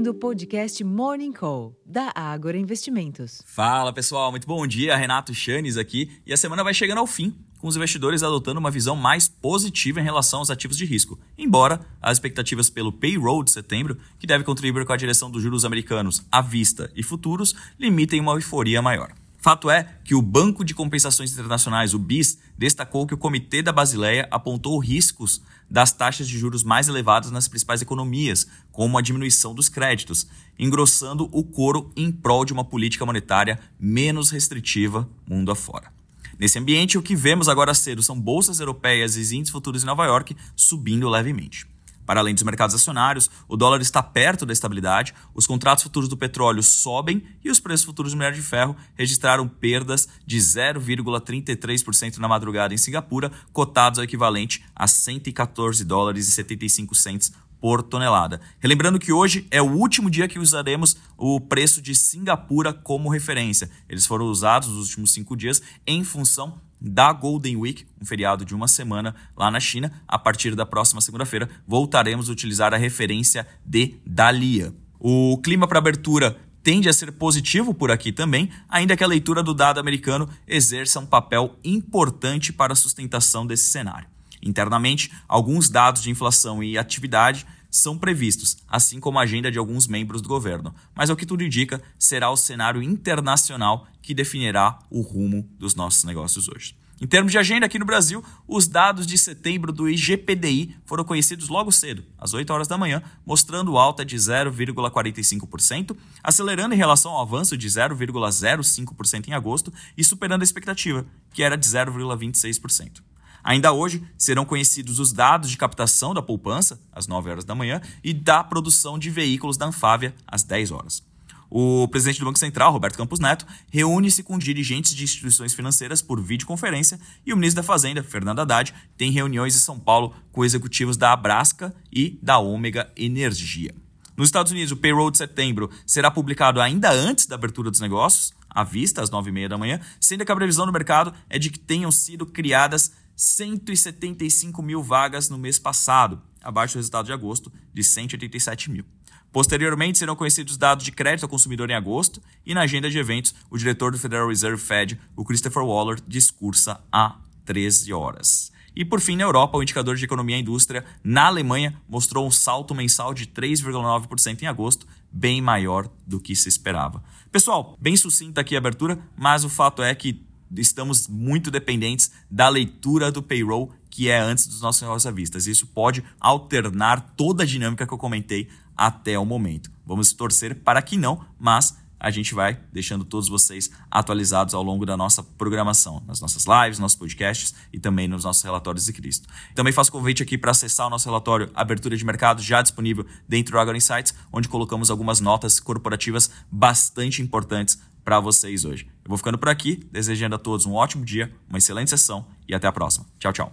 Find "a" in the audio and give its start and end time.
6.32-6.38, 14.94-14.96, 28.98-29.02, 54.74-54.88, 70.08-70.18, 72.28-72.32, 72.72-72.78, 76.88-76.92, 79.04-79.06, 82.72-82.76, 89.18-89.22, 110.42-110.44, 140.30-140.36, 156.90-157.18, 168.54-168.58, 177.42-177.46, 181.98-182.10, 200.36-200.38, 202.68-202.72